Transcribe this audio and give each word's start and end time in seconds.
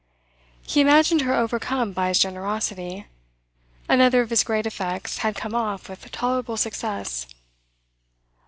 He 0.65 0.81
imagined 0.81 1.21
her 1.21 1.35
overcome 1.35 1.93
by 1.93 2.07
his 2.07 2.17
generosity. 2.17 3.05
Another 3.87 4.21
of 4.21 4.31
his 4.31 4.43
great 4.43 4.65
effects 4.65 5.19
had 5.19 5.35
come 5.35 5.53
off 5.53 5.87
with 5.89 6.11
tolerable 6.11 6.57
success. 6.57 7.27